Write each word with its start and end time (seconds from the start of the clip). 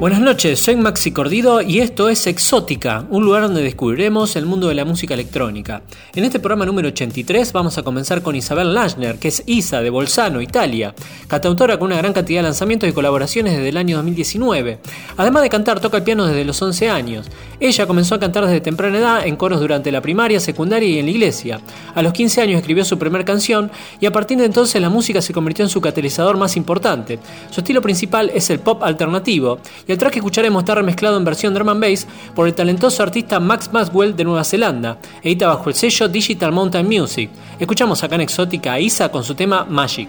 Buenas 0.00 0.20
noches, 0.20 0.60
soy 0.60 0.76
Maxi 0.76 1.10
Cordido 1.10 1.60
y 1.60 1.80
esto 1.80 2.08
es 2.08 2.28
Exótica, 2.28 3.04
un 3.10 3.24
lugar 3.24 3.42
donde 3.42 3.62
descubriremos 3.62 4.36
el 4.36 4.46
mundo 4.46 4.68
de 4.68 4.76
la 4.76 4.84
música 4.84 5.14
electrónica. 5.14 5.82
En 6.14 6.22
este 6.22 6.38
programa 6.38 6.64
número 6.66 6.86
83 6.86 7.52
vamos 7.52 7.78
a 7.78 7.82
comenzar 7.82 8.22
con 8.22 8.36
Isabel 8.36 8.74
Lashner, 8.74 9.18
que 9.18 9.26
es 9.26 9.42
Isa 9.46 9.82
de 9.82 9.90
Bolzano, 9.90 10.40
Italia, 10.40 10.94
cantautora 11.26 11.80
con 11.80 11.86
una 11.86 11.96
gran 11.96 12.12
cantidad 12.12 12.38
de 12.38 12.44
lanzamientos 12.44 12.88
y 12.88 12.92
colaboraciones 12.92 13.54
desde 13.54 13.70
el 13.70 13.76
año 13.76 13.96
2019. 13.96 14.78
Además 15.16 15.42
de 15.42 15.50
cantar, 15.50 15.80
toca 15.80 15.96
el 15.96 16.04
piano 16.04 16.26
desde 16.26 16.44
los 16.44 16.62
11 16.62 16.88
años. 16.88 17.26
Ella 17.58 17.88
comenzó 17.88 18.14
a 18.14 18.20
cantar 18.20 18.46
desde 18.46 18.60
temprana 18.60 18.98
edad 18.98 19.26
en 19.26 19.34
coros 19.34 19.58
durante 19.58 19.90
la 19.90 20.00
primaria, 20.00 20.38
secundaria 20.38 20.88
y 20.88 20.98
en 21.00 21.06
la 21.06 21.10
iglesia. 21.10 21.60
A 21.96 22.02
los 22.02 22.12
15 22.12 22.40
años 22.40 22.60
escribió 22.60 22.84
su 22.84 23.00
primera 23.00 23.24
canción 23.24 23.68
y 23.98 24.06
a 24.06 24.12
partir 24.12 24.38
de 24.38 24.44
entonces 24.44 24.80
la 24.80 24.90
música 24.90 25.20
se 25.20 25.32
convirtió 25.32 25.64
en 25.64 25.68
su 25.68 25.80
catalizador 25.80 26.36
más 26.36 26.56
importante. 26.56 27.18
Su 27.50 27.62
estilo 27.62 27.82
principal 27.82 28.30
es 28.32 28.48
el 28.50 28.60
pop 28.60 28.84
alternativo 28.84 29.58
y 29.88 29.92
el 29.92 29.98
track 29.98 30.12
que 30.12 30.18
escucharemos 30.18 30.62
está 30.62 30.74
remezclado 30.74 31.16
en 31.16 31.24
versión 31.24 31.54
drum 31.54 31.70
and 31.70 31.80
bass 31.80 32.06
por 32.34 32.46
el 32.46 32.54
talentoso 32.54 33.02
artista 33.02 33.40
Max 33.40 33.70
Maxwell 33.72 34.14
de 34.14 34.22
Nueva 34.22 34.44
Zelanda, 34.44 34.98
edita 35.22 35.48
bajo 35.48 35.70
el 35.70 35.74
sello 35.74 36.08
Digital 36.08 36.52
Mountain 36.52 36.86
Music. 36.86 37.30
Escuchamos 37.58 38.04
acá 38.04 38.14
en 38.16 38.20
Exótica 38.20 38.74
a 38.74 38.80
Isa 38.80 39.10
con 39.10 39.24
su 39.24 39.34
tema 39.34 39.64
Magic. 39.64 40.08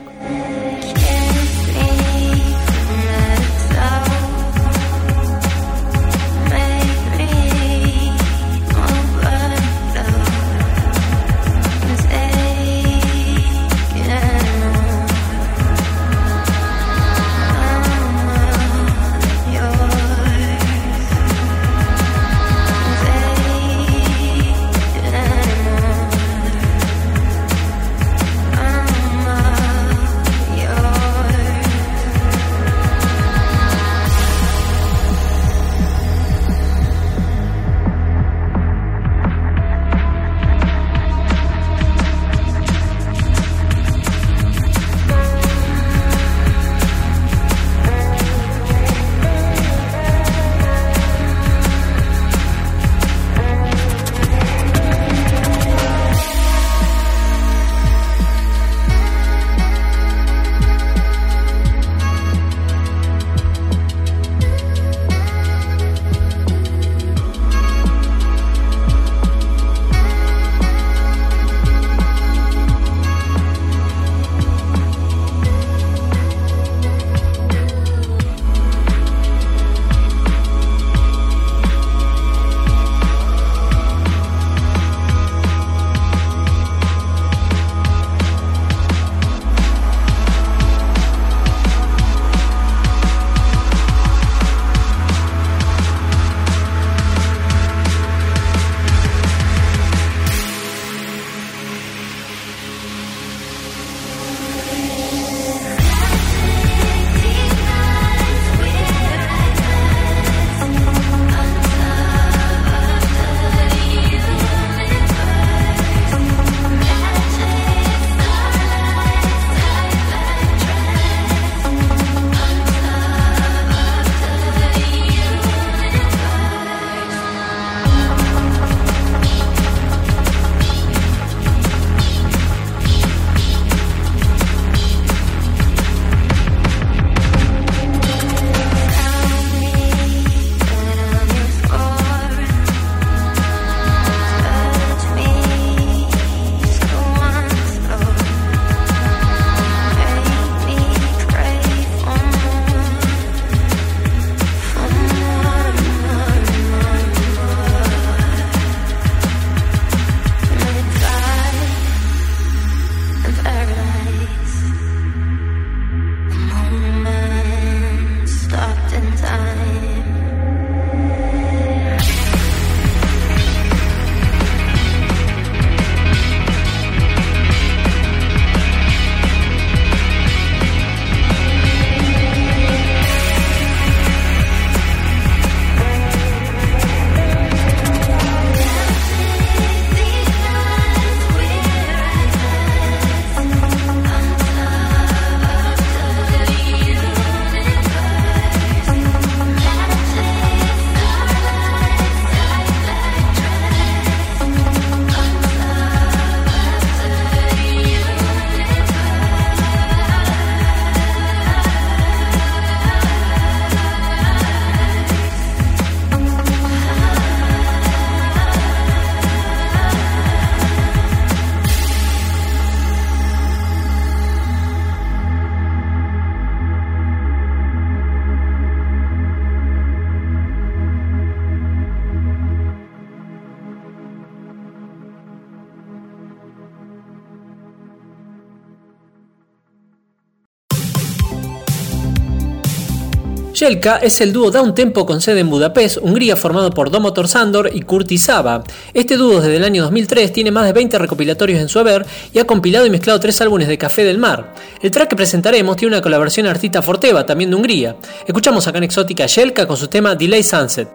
Jelka 243.69 243.97
es 243.97 244.19
el 244.19 244.33
dúo 244.33 244.49
Down 244.49 244.73
Tempo 244.73 245.05
con 245.05 245.21
sede 245.21 245.41
en 245.41 245.49
Budapest, 245.51 245.97
Hungría, 246.01 246.35
formado 246.35 246.71
por 246.71 246.89
Domotor 246.89 247.27
Sandor 247.27 247.69
y 247.71 247.81
Kurti 247.83 248.17
Saba. 248.17 248.63
Este 248.95 249.15
dúo 249.15 249.41
desde 249.41 249.57
el 249.57 249.63
año 249.63 249.83
2003 249.83 250.33
tiene 250.33 250.49
más 250.49 250.65
de 250.65 250.73
20 250.73 250.97
recopilatorios 250.97 251.61
en 251.61 251.69
su 251.69 251.77
haber 251.77 252.03
y 252.33 252.39
ha 252.39 252.47
compilado 252.47 252.87
y 252.87 252.89
mezclado 252.89 253.19
tres 253.19 253.39
álbumes 253.41 253.67
de 253.67 253.77
Café 253.77 254.03
del 254.03 254.17
Mar. 254.17 254.55
El 254.81 254.89
track 254.89 255.09
que 255.09 255.15
presentaremos 255.15 255.75
tiene 255.75 255.93
una 255.93 256.01
colaboración 256.01 256.47
artista 256.47 256.81
Forteva, 256.81 257.27
también 257.27 257.51
de 257.51 257.57
Hungría. 257.57 257.95
Escuchamos 258.25 258.67
acá 258.67 258.79
en 258.79 258.85
Exótica 258.85 259.27
Jelka 259.27 259.67
con 259.67 259.77
su 259.77 259.87
tema 259.87 260.15
Delay 260.15 260.41
Sunset. 260.41 260.89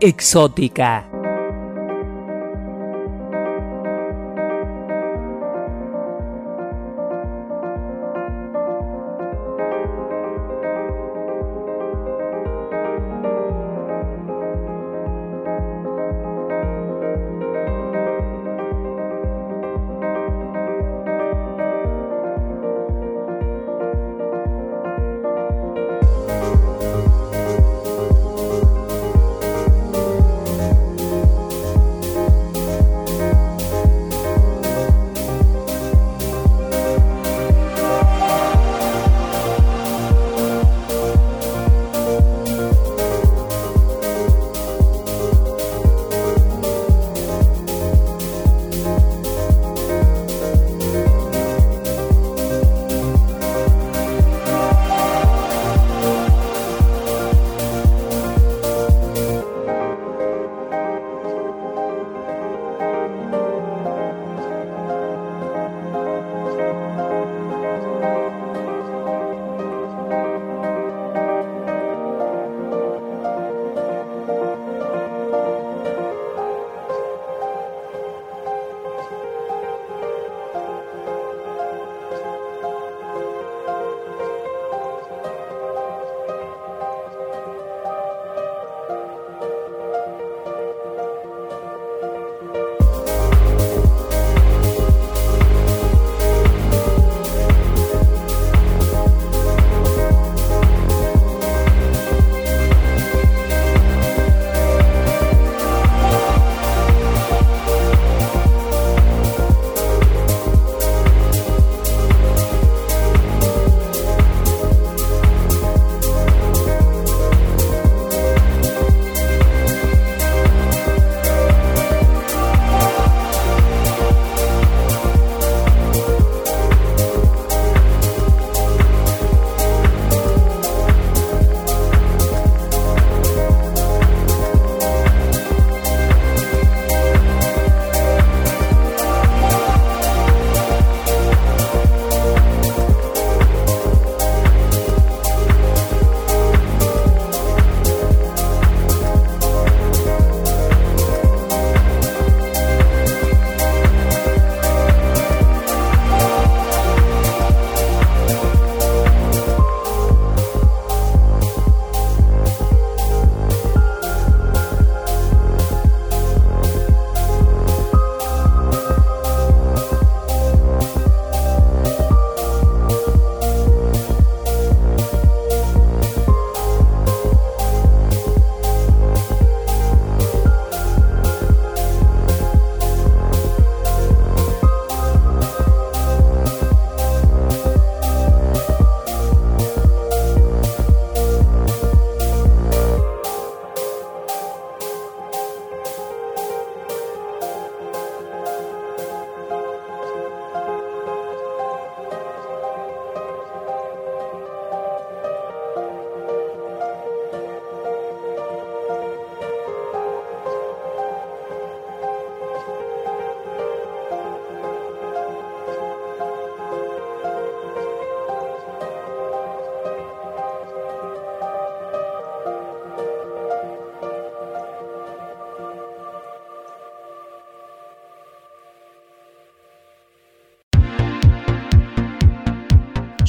Exótica. 0.00 1.25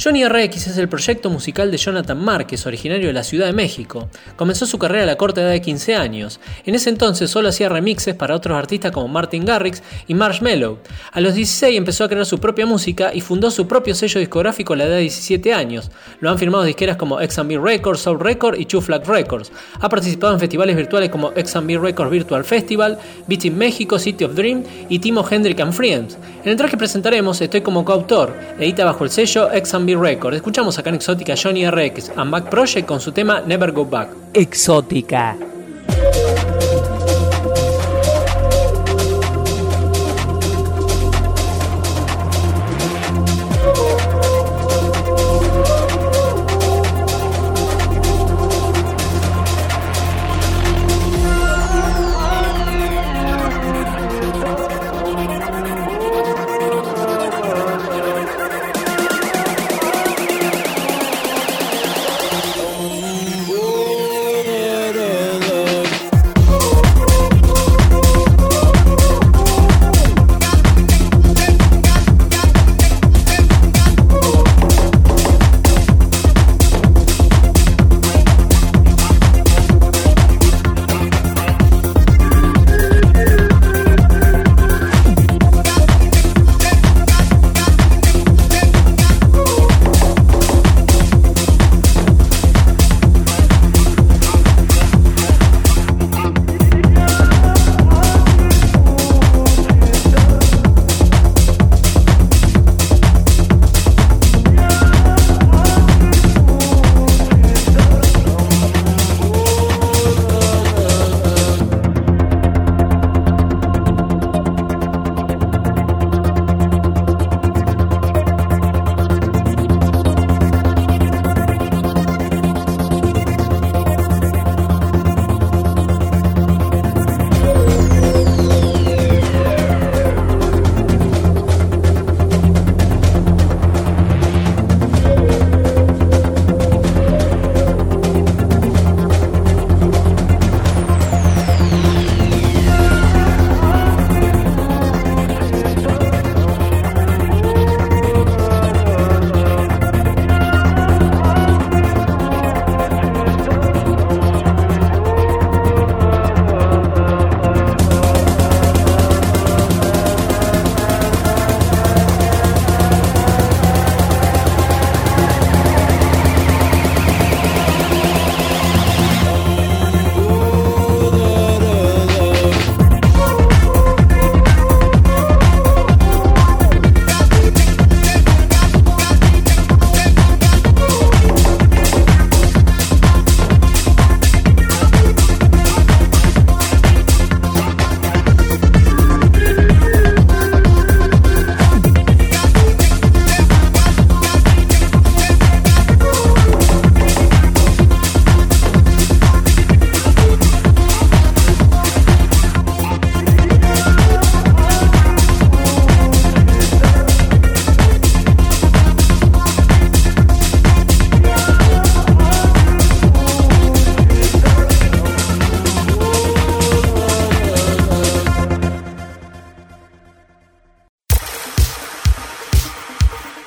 Johnny 0.08 0.26
RX 0.26 0.68
es 0.68 0.78
el 0.78 0.88
proyecto 0.88 1.28
musical 1.28 1.70
de 1.70 1.76
Jonathan 1.76 2.18
Márquez, 2.18 2.64
originario 2.64 3.08
de 3.08 3.12
la 3.12 3.22
Ciudad 3.22 3.44
de 3.44 3.52
México. 3.52 4.08
Comenzó 4.36 4.64
su 4.64 4.78
carrera 4.78 5.02
a 5.02 5.06
la 5.06 5.18
corta 5.18 5.42
edad 5.42 5.50
de 5.50 5.60
15 5.60 5.96
años. 5.96 6.40
En 6.64 6.74
ese 6.74 6.88
entonces 6.88 7.30
solo 7.30 7.50
hacía 7.50 7.68
remixes 7.68 8.14
para 8.14 8.34
otros 8.34 8.56
artistas 8.56 8.90
como 8.90 9.06
Martin 9.06 9.44
Garrix 9.44 9.82
y 10.06 10.14
Marshmello. 10.14 10.78
A 11.12 11.20
los 11.20 11.34
16 11.34 11.76
empezó 11.76 12.04
a 12.04 12.08
crear 12.08 12.24
su 12.24 12.38
propia 12.38 12.64
música 12.64 13.10
y 13.12 13.20
fundó 13.20 13.50
su 13.50 13.68
propio 13.68 13.94
sello 13.94 14.18
discográfico 14.18 14.72
a 14.72 14.76
la 14.76 14.84
edad 14.84 14.94
de 14.94 15.02
17 15.02 15.52
años. 15.52 15.90
Lo 16.20 16.30
han 16.30 16.38
firmado 16.38 16.64
disqueras 16.64 16.96
como 16.96 17.20
X&B 17.20 17.58
Records, 17.58 18.00
Soul 18.00 18.18
Records 18.18 18.58
y 18.58 18.64
Two 18.64 18.80
Flag 18.80 19.06
Records. 19.06 19.52
Ha 19.78 19.90
participado 19.90 20.32
en 20.32 20.40
festivales 20.40 20.74
virtuales 20.74 21.10
como 21.10 21.32
X&B 21.36 21.76
Records 21.76 22.10
Virtual 22.10 22.44
Festival, 22.44 22.98
Beats 23.26 23.44
in 23.44 23.58
México, 23.58 23.98
City 23.98 24.24
of 24.24 24.34
Dream 24.34 24.64
y 24.88 25.00
Timo 25.00 25.22
Hendrick 25.30 25.60
and 25.60 25.74
Friends. 25.74 26.16
En 26.44 26.52
el 26.52 26.56
track 26.56 26.70
que 26.70 26.76
presentaremos 26.78 27.38
estoy 27.42 27.60
como 27.60 27.84
coautor, 27.84 28.34
edita 28.58 28.86
bajo 28.86 29.04
el 29.04 29.10
sello 29.10 29.52
X&B 29.52 29.97
Record. 30.00 30.34
Escuchamos 30.34 30.78
acá 30.78 30.90
en 30.90 30.96
Exótica 30.96 31.34
Johnny 31.40 31.68
RX 31.68 32.12
and 32.16 32.48
Project 32.48 32.86
con 32.86 33.00
su 33.00 33.12
tema 33.12 33.40
Never 33.40 33.72
Go 33.72 33.84
Back. 33.84 34.08
Exótica. 34.34 35.36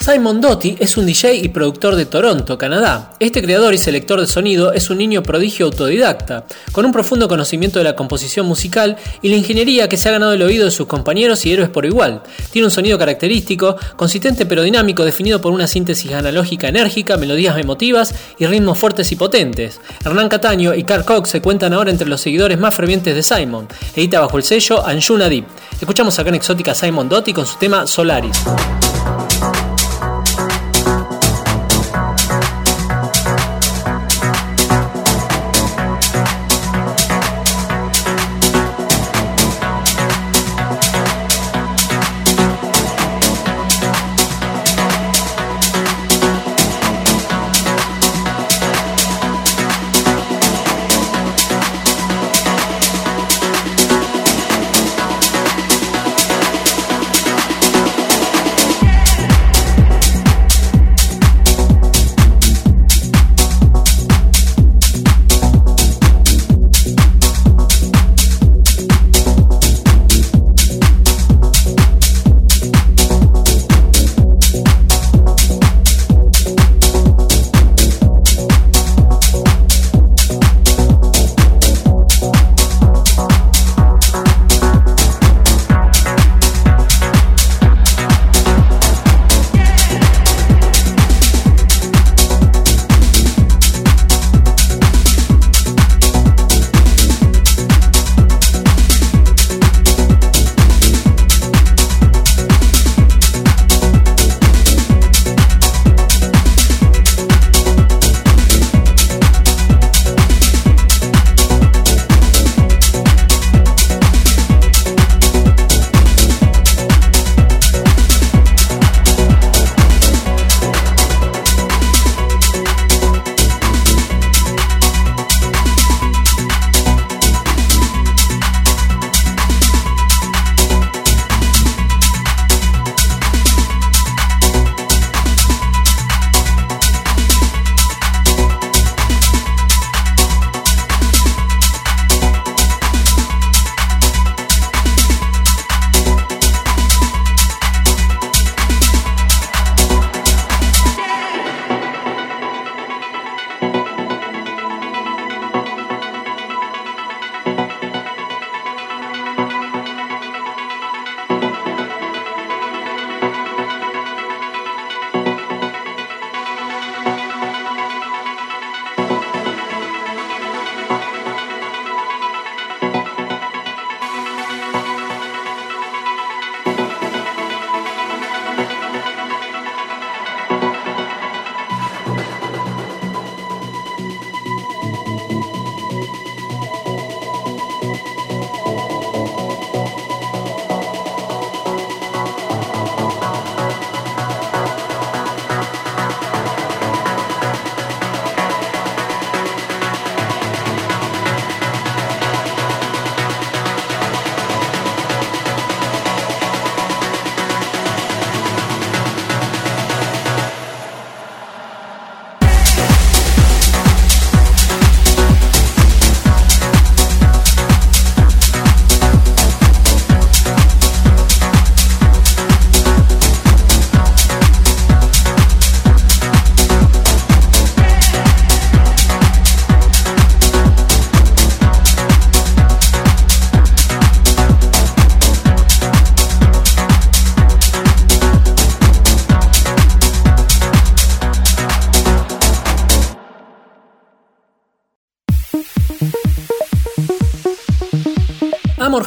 Simon 0.01 0.41
Doty 0.41 0.77
es 0.79 0.97
un 0.97 1.05
DJ 1.05 1.35
y 1.35 1.49
productor 1.49 1.95
de 1.95 2.07
Toronto, 2.07 2.57
Canadá. 2.57 3.13
Este 3.19 3.39
creador 3.39 3.75
y 3.75 3.77
selector 3.77 4.19
de 4.19 4.25
sonido 4.25 4.73
es 4.73 4.89
un 4.89 4.97
niño 4.97 5.21
prodigio 5.21 5.67
autodidacta, 5.67 6.45
con 6.71 6.85
un 6.85 6.91
profundo 6.91 7.27
conocimiento 7.27 7.77
de 7.77 7.85
la 7.85 7.95
composición 7.95 8.47
musical 8.47 8.97
y 9.21 9.29
la 9.29 9.35
ingeniería 9.35 9.87
que 9.87 9.97
se 9.97 10.09
ha 10.09 10.13
ganado 10.13 10.33
el 10.33 10.41
oído 10.41 10.65
de 10.65 10.71
sus 10.71 10.87
compañeros 10.87 11.45
y 11.45 11.53
héroes 11.53 11.69
por 11.69 11.85
igual. 11.85 12.23
Tiene 12.49 12.65
un 12.65 12.71
sonido 12.71 12.97
característico, 12.97 13.75
consistente 13.95 14.47
pero 14.47 14.63
dinámico, 14.63 15.05
definido 15.05 15.39
por 15.39 15.51
una 15.51 15.67
síntesis 15.67 16.11
analógica 16.11 16.67
enérgica, 16.67 17.17
melodías 17.17 17.59
emotivas 17.59 18.15
y 18.39 18.47
ritmos 18.47 18.79
fuertes 18.79 19.11
y 19.11 19.15
potentes. 19.15 19.79
Hernán 20.03 20.29
Cataño 20.29 20.73
y 20.73 20.83
Carl 20.83 21.05
Cox 21.05 21.29
se 21.29 21.41
cuentan 21.43 21.73
ahora 21.73 21.91
entre 21.91 22.09
los 22.09 22.21
seguidores 22.21 22.57
más 22.57 22.73
fervientes 22.73 23.13
de 23.13 23.21
Simon. 23.21 23.67
Edita 23.95 24.19
bajo 24.19 24.37
el 24.37 24.43
sello 24.43 24.83
Anjuna 24.83 25.29
Deep. 25.29 25.45
Escuchamos 25.79 26.17
acá 26.17 26.29
en 26.29 26.35
Exótica 26.35 26.73
Simon 26.73 27.07
Doty 27.07 27.33
con 27.33 27.45
su 27.45 27.59
tema 27.59 27.85
Solaris. 27.85 28.41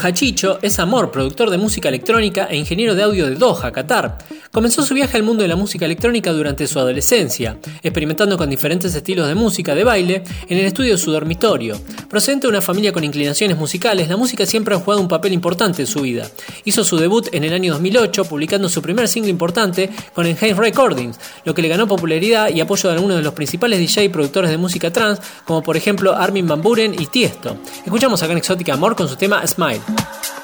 Hachicho 0.04 0.58
es 0.60 0.78
Amor, 0.80 1.10
productor 1.10 1.48
de 1.48 1.56
música 1.56 1.88
electrónica 1.88 2.44
e 2.50 2.58
ingeniero 2.58 2.94
de 2.94 3.02
audio 3.02 3.24
de 3.24 3.36
Doha, 3.36 3.72
Qatar. 3.72 4.18
Comenzó 4.52 4.82
su 4.82 4.92
viaje 4.92 5.16
al 5.16 5.22
mundo 5.22 5.42
de 5.42 5.48
la 5.48 5.56
música 5.56 5.86
electrónica 5.86 6.30
durante 6.30 6.66
su 6.66 6.78
adolescencia, 6.78 7.56
experimentando 7.82 8.36
con 8.36 8.50
diferentes 8.50 8.94
estilos 8.94 9.26
de 9.26 9.34
música 9.34 9.74
de 9.74 9.82
baile 9.82 10.22
en 10.46 10.58
el 10.58 10.66
estudio 10.66 10.92
de 10.92 10.98
su 10.98 11.10
dormitorio. 11.10 11.80
Procedente 12.08 12.46
de 12.46 12.50
una 12.50 12.60
familia 12.60 12.92
con 12.92 13.02
inclinaciones 13.02 13.56
musicales, 13.56 14.08
la 14.10 14.18
música 14.18 14.44
siempre 14.44 14.74
ha 14.74 14.78
jugado 14.78 15.00
un 15.00 15.08
papel 15.08 15.32
importante 15.32 15.80
en 15.80 15.88
su 15.88 16.02
vida. 16.02 16.28
Hizo 16.64 16.84
su 16.84 16.98
debut 16.98 17.28
en 17.32 17.44
el 17.44 17.54
año 17.54 17.72
2008, 17.72 18.26
publicando 18.26 18.68
su 18.68 18.82
primer 18.82 19.08
single 19.08 19.30
importante 19.30 19.88
con 20.12 20.26
Enhanced 20.26 20.58
Recordings, 20.58 21.18
lo 21.46 21.54
que 21.54 21.62
le 21.62 21.68
ganó 21.68 21.88
popularidad 21.88 22.50
y 22.50 22.60
apoyo 22.60 22.90
de 22.90 22.96
algunos 22.96 23.16
de 23.16 23.22
los 23.22 23.32
principales 23.32 23.78
DJ 23.78 24.04
y 24.04 24.08
productores 24.10 24.50
de 24.50 24.58
música 24.58 24.92
trans, 24.92 25.18
como 25.46 25.62
por 25.62 25.78
ejemplo 25.78 26.14
Armin 26.14 26.46
Van 26.46 26.60
Buren 26.60 26.94
y 26.94 27.06
Tiesto. 27.06 27.56
Escuchamos 27.86 28.22
acá 28.22 28.32
en 28.32 28.38
Exótica 28.38 28.74
Amor 28.74 28.94
con 28.94 29.08
su 29.08 29.16
tema 29.16 29.44
Smile. 29.46 29.93
love. 29.96 30.43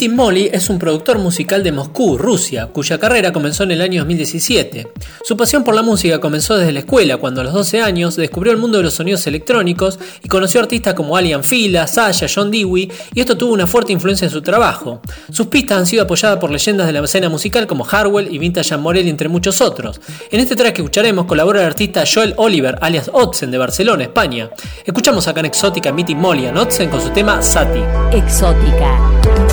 Mitin 0.00 0.16
Molly 0.16 0.48
es 0.50 0.70
un 0.70 0.78
productor 0.78 1.18
musical 1.18 1.62
de 1.62 1.72
Moscú, 1.72 2.16
Rusia, 2.16 2.68
cuya 2.68 2.98
carrera 2.98 3.34
comenzó 3.34 3.64
en 3.64 3.72
el 3.72 3.82
año 3.82 4.00
2017. 4.00 4.88
Su 5.22 5.36
pasión 5.36 5.62
por 5.62 5.74
la 5.74 5.82
música 5.82 6.18
comenzó 6.18 6.56
desde 6.56 6.72
la 6.72 6.78
escuela, 6.78 7.18
cuando 7.18 7.42
a 7.42 7.44
los 7.44 7.52
12 7.52 7.82
años 7.82 8.16
descubrió 8.16 8.50
el 8.50 8.58
mundo 8.58 8.78
de 8.78 8.84
los 8.84 8.94
sonidos 8.94 9.26
electrónicos 9.26 9.98
y 10.24 10.28
conoció 10.28 10.58
artistas 10.60 10.94
como 10.94 11.18
Alian 11.18 11.44
Fila, 11.44 11.86
Sasha, 11.86 12.28
John 12.34 12.50
Dewey, 12.50 12.90
y 13.12 13.20
esto 13.20 13.36
tuvo 13.36 13.52
una 13.52 13.66
fuerte 13.66 13.92
influencia 13.92 14.24
en 14.24 14.30
su 14.30 14.40
trabajo. 14.40 15.02
Sus 15.30 15.48
pistas 15.48 15.76
han 15.76 15.86
sido 15.86 16.04
apoyadas 16.04 16.38
por 16.38 16.50
leyendas 16.50 16.86
de 16.86 16.94
la 16.94 17.04
escena 17.04 17.28
musical 17.28 17.66
como 17.66 17.86
Harwell 17.86 18.34
y 18.34 18.38
Vintage 18.38 18.74
Morelli, 18.78 19.10
entre 19.10 19.28
muchos 19.28 19.60
otros. 19.60 20.00
En 20.30 20.40
este 20.40 20.56
track 20.56 20.76
que 20.76 20.80
escucharemos 20.80 21.26
colabora 21.26 21.60
el 21.60 21.66
artista 21.66 22.04
Joel 22.10 22.32
Oliver, 22.38 22.78
alias 22.80 23.10
Otzen, 23.12 23.50
de 23.50 23.58
Barcelona, 23.58 24.04
España. 24.04 24.48
Escuchamos 24.82 25.28
acá 25.28 25.40
en 25.40 25.46
Exótica 25.46 25.92
Mitin 25.92 26.18
Molly 26.18 26.46
a 26.46 26.54
Otzen 26.54 26.88
con 26.88 27.02
su 27.02 27.10
tema 27.10 27.42
Sati. 27.42 27.82
Exótica. 28.16 29.49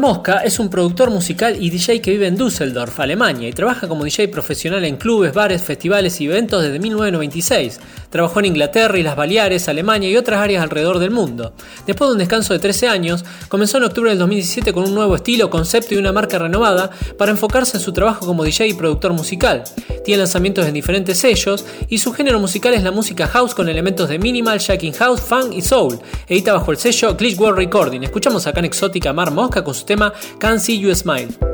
Mosca 0.00 0.38
es 0.38 0.58
un 0.58 0.70
productor 0.70 1.10
musical 1.10 1.56
y 1.62 1.68
DJ 1.70 2.00
que 2.00 2.10
vive 2.12 2.26
en 2.26 2.36
Düsseldorf, 2.36 2.98
Alemania, 2.98 3.48
y 3.48 3.52
trabaja 3.52 3.86
como 3.86 4.04
DJ 4.04 4.28
profesional 4.28 4.84
en 4.84 4.96
clubes, 4.96 5.34
bares, 5.34 5.62
festivales 5.62 6.20
y 6.20 6.26
eventos 6.26 6.62
desde 6.62 6.78
1996. 6.78 7.78
Trabajó 8.10 8.40
en 8.40 8.46
Inglaterra 8.46 8.98
y 8.98 9.02
las 9.02 9.16
Baleares, 9.16 9.68
Alemania 9.68 10.10
y 10.10 10.16
otras 10.16 10.40
áreas 10.40 10.62
alrededor 10.62 10.98
del 10.98 11.10
mundo. 11.10 11.52
Después 11.86 12.08
de 12.08 12.12
un 12.12 12.18
descanso 12.18 12.52
de 12.52 12.58
13 12.58 12.88
años, 12.88 13.24
comenzó 13.48 13.78
en 13.78 13.84
octubre 13.84 14.10
del 14.10 14.18
2017 14.18 14.72
con 14.72 14.84
un 14.84 14.94
nuevo 14.94 15.14
estilo, 15.14 15.48
concepto 15.48 15.94
y 15.94 15.98
una 15.98 16.12
marca 16.12 16.38
renovada 16.38 16.90
para 17.16 17.30
enfocarse 17.30 17.76
en 17.76 17.82
su 17.82 17.92
trabajo 17.92 18.26
como 18.26 18.44
DJ 18.44 18.68
y 18.68 18.74
productor 18.74 19.12
musical. 19.12 19.64
Tiene 20.04 20.18
lanzamientos 20.18 20.66
en 20.66 20.74
diferentes 20.74 21.18
sellos 21.18 21.64
y 21.88 21.98
su 21.98 22.12
género 22.12 22.40
musical 22.40 22.74
es 22.74 22.82
la 22.82 22.90
música 22.90 23.26
house 23.28 23.54
con 23.54 23.68
elementos 23.68 24.08
de 24.08 24.18
minimal, 24.18 24.58
shacking 24.58 24.94
house, 24.94 25.20
funk 25.20 25.52
y 25.52 25.62
soul. 25.62 25.98
Edita 26.28 26.52
bajo 26.52 26.72
el 26.72 26.78
sello 26.78 27.16
Glitch 27.16 27.38
World 27.38 27.58
Recording. 27.58 28.02
Escuchamos 28.02 28.46
acá 28.46 28.60
en 28.60 28.66
Exótica 28.66 29.12
Mar 29.12 29.30
Mosca 29.30 29.62
con 29.62 29.74
su 29.74 29.84
tema 29.84 30.12
Can't 30.38 30.60
See 30.60 30.78
You 30.78 30.94
Smile. 30.94 31.49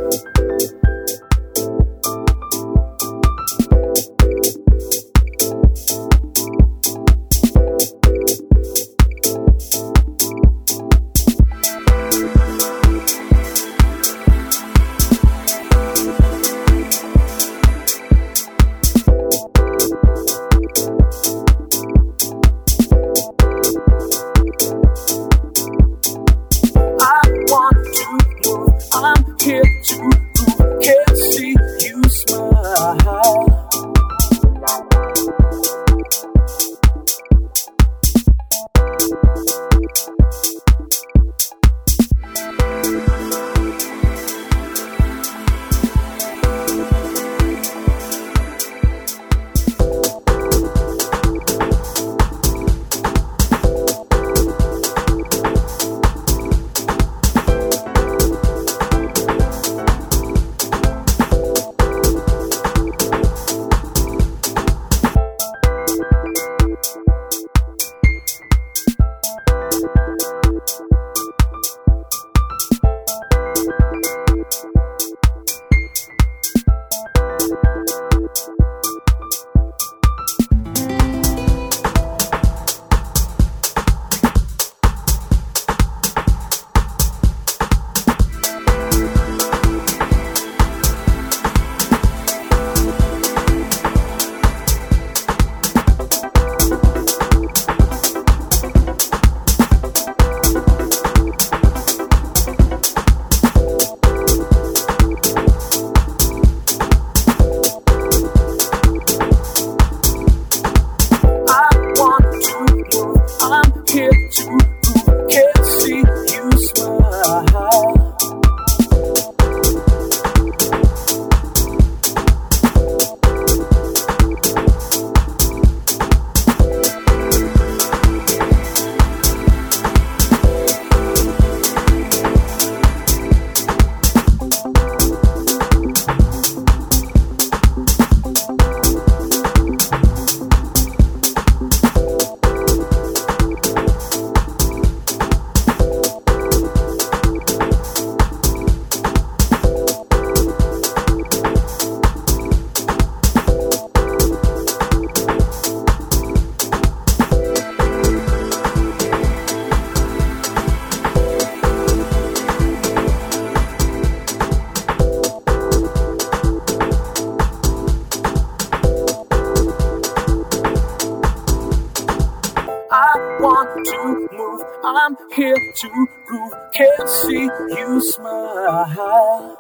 I'm 175.07 175.17
here 175.37 175.55
to 175.55 176.09
groove. 176.27 176.53
Can't 176.75 177.09
see 177.09 177.49
you 177.79 178.01
smile. 178.01 178.87
Juan 178.97 179.57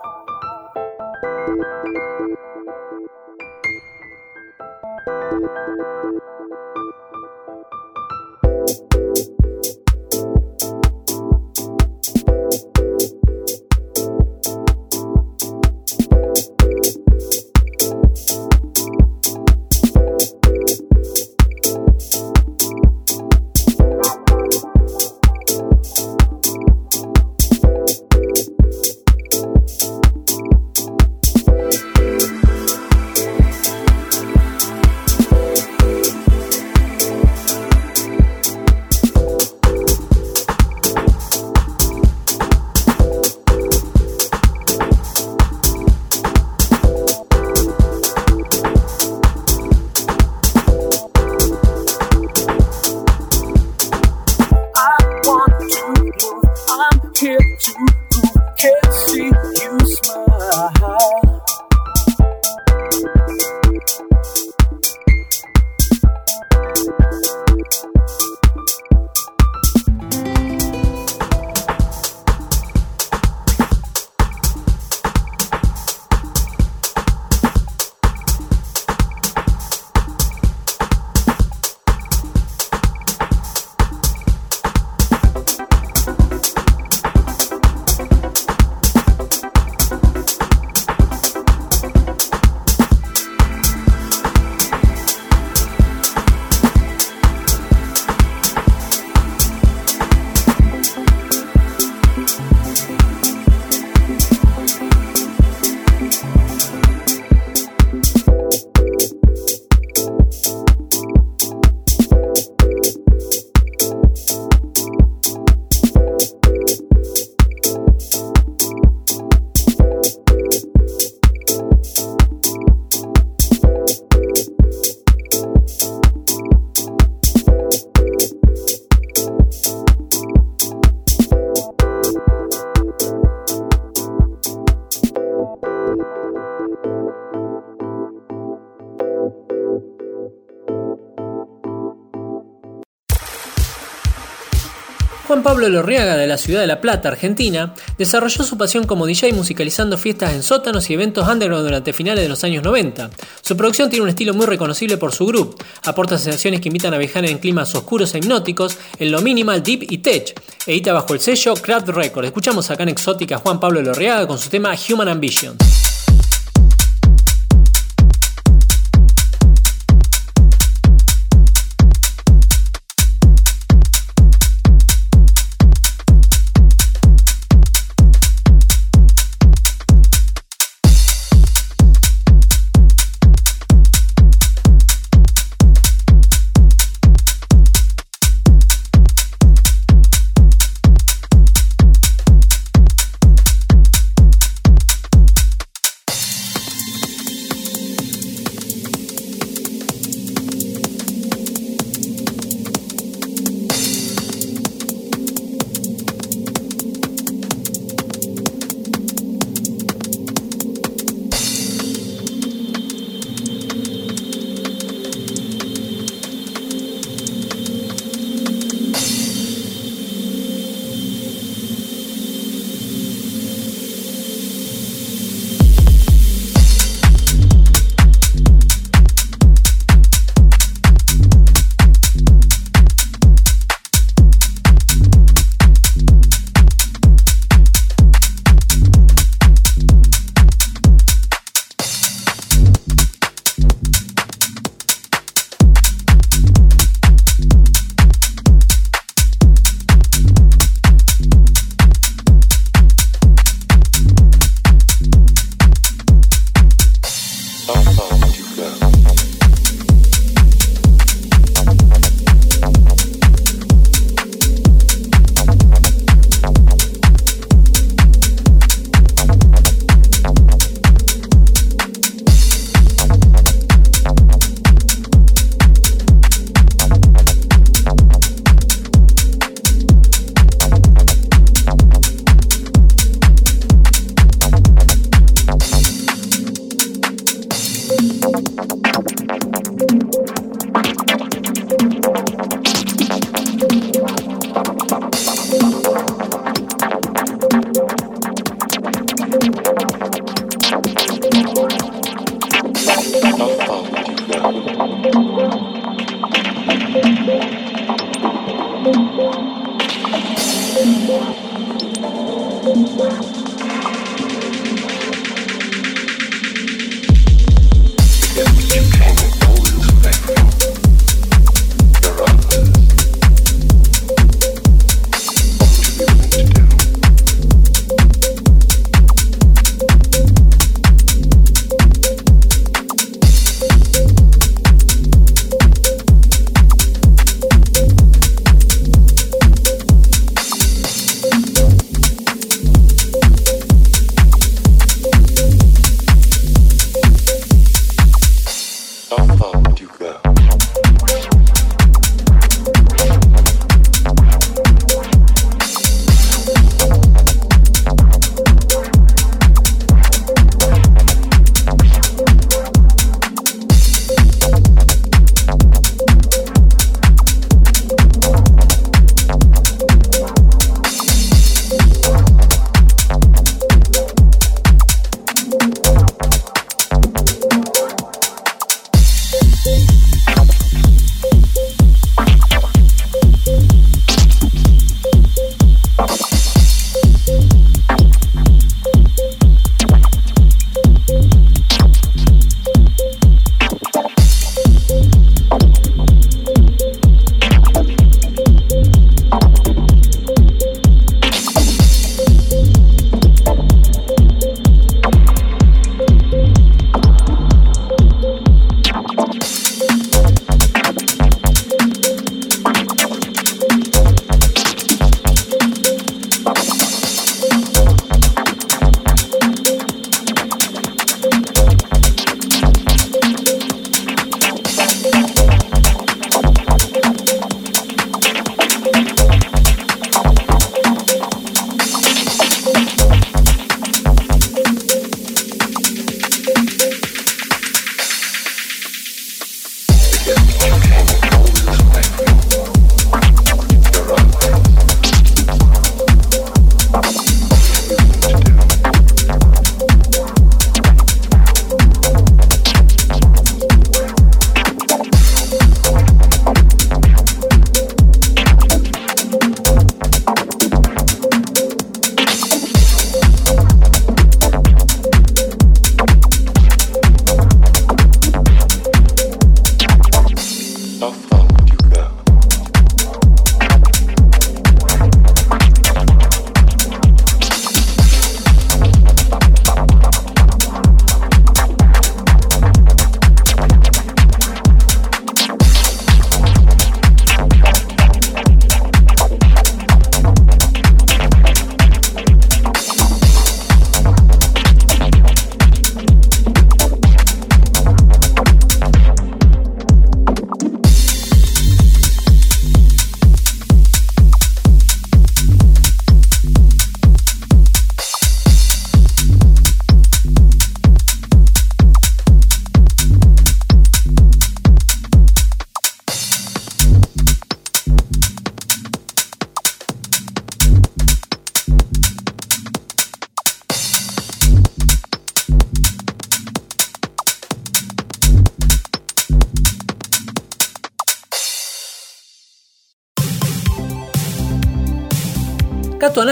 Pablo 145.56 145.70
Lorriaga 145.70 146.18
de 146.18 146.26
la 146.26 146.36
ciudad 146.36 146.60
de 146.60 146.66
La 146.66 146.82
Plata, 146.82 147.08
Argentina, 147.08 147.72
desarrolló 147.96 148.44
su 148.44 148.58
pasión 148.58 148.84
como 148.86 149.06
DJ 149.06 149.32
musicalizando 149.32 149.96
fiestas 149.96 150.34
en 150.34 150.42
sótanos 150.42 150.90
y 150.90 150.92
eventos 150.92 151.26
underground 151.26 151.64
durante 151.64 151.94
finales 151.94 152.22
de 152.24 152.28
los 152.28 152.44
años 152.44 152.62
90. 152.62 153.08
Su 153.40 153.56
producción 153.56 153.88
tiene 153.88 154.02
un 154.02 154.10
estilo 154.10 154.34
muy 154.34 154.44
reconocible 154.44 154.98
por 154.98 155.14
su 155.14 155.24
grupo, 155.24 155.56
aporta 155.86 156.18
sensaciones 156.18 156.60
que 156.60 156.68
invitan 156.68 156.92
a 156.92 156.98
viajar 156.98 157.24
en 157.24 157.38
climas 157.38 157.74
oscuros 157.74 158.14
e 158.14 158.18
hipnóticos, 158.18 158.76
en 158.98 159.10
lo 159.10 159.22
minimal, 159.22 159.62
deep 159.62 159.90
y 159.90 159.96
tech. 159.96 160.38
Edita 160.66 160.92
bajo 160.92 161.14
el 161.14 161.20
sello 161.20 161.54
Craft 161.54 161.88
Records. 161.88 162.26
Escuchamos 162.26 162.70
acá 162.70 162.82
en 162.82 162.90
Exótica 162.90 163.38
Juan 163.38 163.58
Pablo 163.58 163.80
Lorriaga 163.80 164.26
con 164.26 164.38
su 164.38 164.50
tema 164.50 164.74
Human 164.90 165.08
Ambitions. 165.08 165.85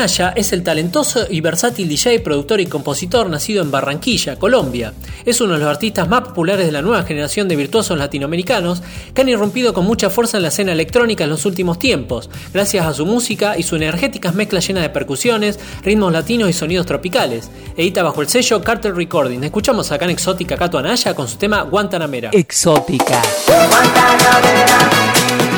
Anaya 0.04 0.34
es 0.36 0.52
el 0.52 0.62
talentoso 0.62 1.24
y 1.30 1.40
versátil 1.40 1.88
DJ, 1.88 2.20
productor 2.20 2.60
y 2.60 2.66
compositor 2.66 3.30
nacido 3.30 3.62
en 3.62 3.70
Barranquilla, 3.70 4.38
Colombia. 4.38 4.92
Es 5.24 5.40
uno 5.40 5.54
de 5.54 5.60
los 5.60 5.68
artistas 5.68 6.06
más 6.10 6.20
populares 6.20 6.66
de 6.66 6.72
la 6.72 6.82
nueva 6.82 7.04
generación 7.04 7.48
de 7.48 7.56
virtuosos 7.56 7.96
latinoamericanos 7.96 8.82
que 9.14 9.22
han 9.22 9.30
irrumpido 9.30 9.72
con 9.72 9.86
mucha 9.86 10.10
fuerza 10.10 10.36
en 10.36 10.42
la 10.42 10.48
escena 10.48 10.72
electrónica 10.72 11.24
en 11.24 11.30
los 11.30 11.46
últimos 11.46 11.78
tiempos, 11.78 12.28
gracias 12.52 12.84
a 12.84 12.92
su 12.92 13.06
música 13.06 13.56
y 13.56 13.62
su 13.62 13.76
energéticas 13.76 14.34
mezclas 14.34 14.66
llenas 14.66 14.82
de 14.82 14.90
percusiones, 14.90 15.58
ritmos 15.82 16.12
latinos 16.12 16.50
y 16.50 16.52
sonidos 16.52 16.84
tropicales. 16.84 17.50
Edita 17.74 18.02
bajo 18.02 18.20
el 18.20 18.28
sello 18.28 18.60
Carter 18.60 18.94
Recording. 18.94 19.42
Escuchamos 19.42 19.90
acá 19.90 20.04
en 20.04 20.10
Exótica 20.10 20.58
Cato 20.58 20.76
Anaya 20.76 21.14
con 21.14 21.28
su 21.28 21.38
tema 21.38 21.62
Guantanamera. 21.62 22.28
Exótica. 22.30 23.22
Guantanamera, 23.46 24.78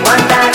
Guantanamera, 0.05 0.45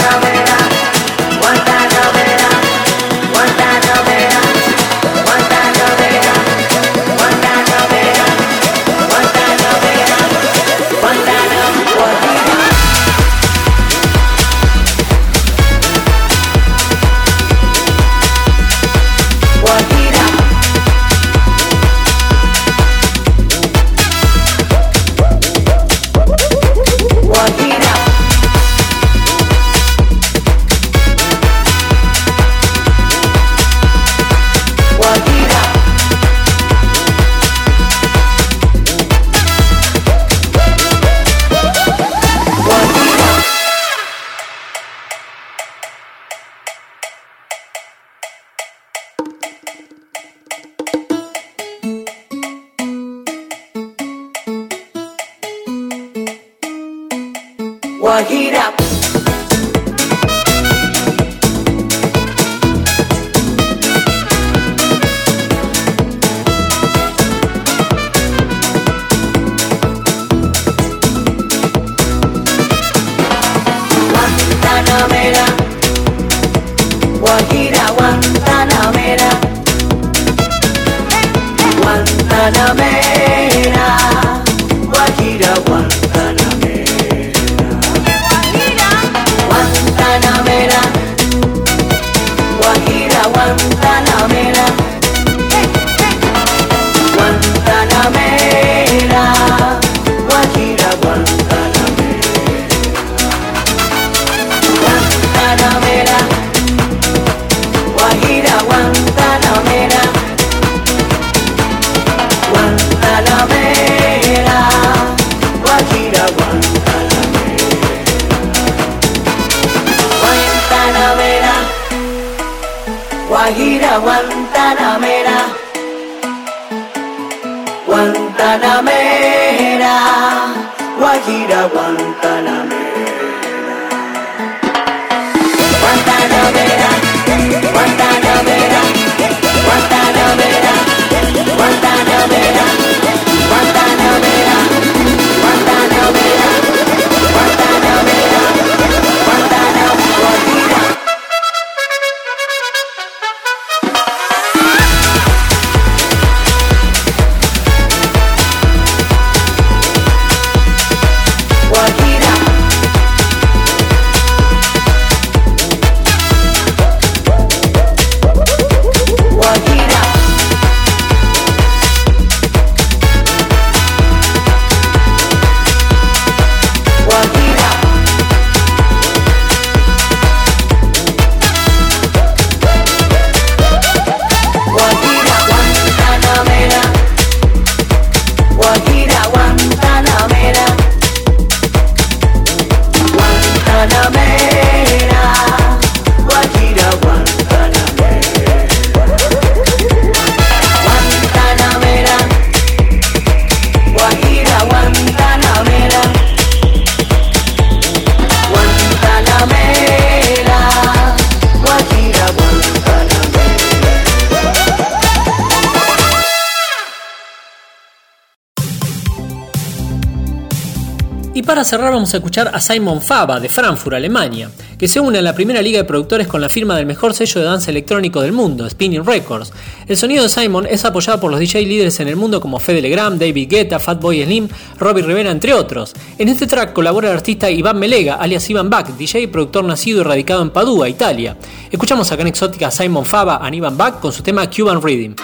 cerrar 221.72 221.94
vamos 221.94 222.14
a 222.14 222.18
escuchar 222.18 222.52
a 222.54 222.60
Simon 222.60 223.02
Fava 223.02 223.40
de 223.40 223.48
Frankfurt, 223.48 223.96
Alemania, 223.96 224.52
que 224.78 224.90
se 224.90 225.00
une 225.00 225.20
a 225.20 225.22
la 225.22 225.34
primera 225.34 225.62
liga 225.62 225.78
de 225.78 225.86
productores 225.86 226.28
con 226.28 226.42
la 226.42 226.50
firma 226.50 226.76
del 226.76 226.86
mejor 226.86 227.14
sello 227.14 227.40
de 227.40 227.48
danza 227.48 227.72
electrónico 227.72 228.22
del 228.22 228.34
mundo, 228.34 228.70
Spinning 228.70 229.06
Records. 229.06 229.54
El 229.88 229.96
sonido 229.96 230.24
de 230.24 230.28
Simon 230.28 230.68
es 230.70 230.84
apoyado 230.84 231.22
por 231.22 231.32
los 231.32 231.40
DJ 231.40 231.66
líderes 231.66 231.98
en 232.02 232.10
el 232.10 232.18
mundo 232.18 232.42
como 232.42 232.60
Fede 232.60 232.82
Legram, 232.82 233.18
David 233.18 233.48
Guetta, 233.50 233.80
Fatboy 233.80 234.22
Slim, 234.22 234.50
Robbie 234.80 235.04
Rivera, 235.04 235.32
entre 235.32 235.54
otros. 235.54 235.94
En 236.18 236.28
este 236.28 236.46
track 236.46 236.74
colabora 236.74 237.10
el 237.10 237.16
artista 237.16 237.50
Iván 237.50 237.80
Melega, 237.80 238.16
alias 238.16 238.50
Ivan 238.50 238.70
Back, 238.70 238.98
DJ 238.98 239.22
y 239.22 239.28
productor 239.28 239.64
nacido 239.64 240.02
y 240.02 240.04
radicado 240.04 240.42
en 240.42 240.50
Padua, 240.50 240.90
Italia. 240.90 241.38
Escuchamos 241.72 242.12
acá 242.12 242.24
en 242.24 242.28
Exótica 242.28 242.68
a 242.68 242.72
Simon 242.72 243.06
Fava 243.06 243.40
a 243.42 243.56
Ivan 243.56 243.78
Back 243.78 244.02
con 244.02 244.12
su 244.12 244.22
tema 244.22 244.50
Cuban 244.50 244.82
Rhythm. 244.82 245.16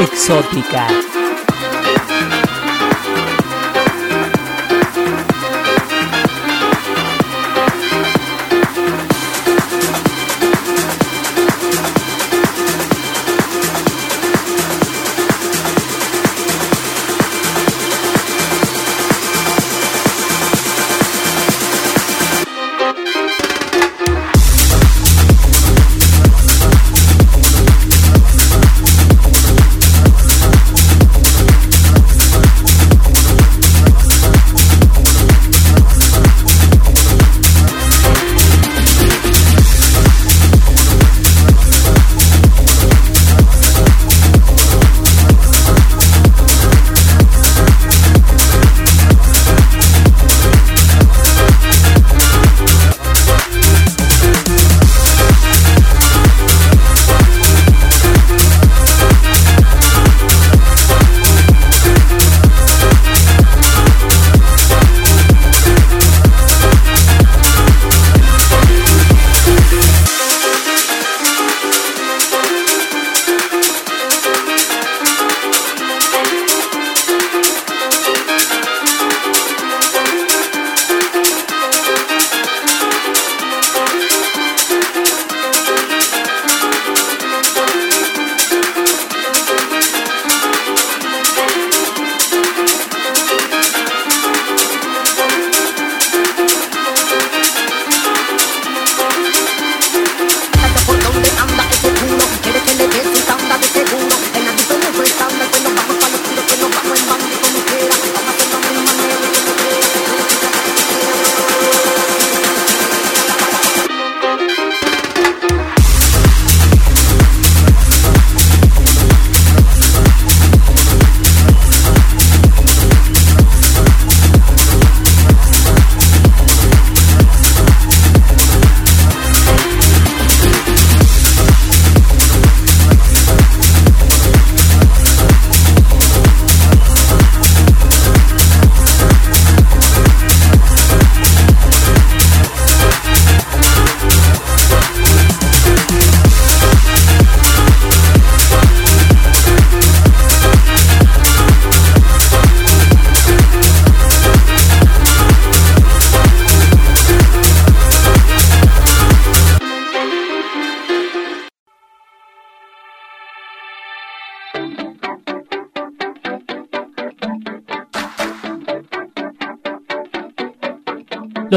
Exótica. 0.00 1.09